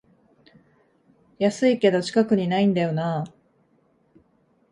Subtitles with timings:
[1.37, 3.33] 安いけど近くにないんだよなあ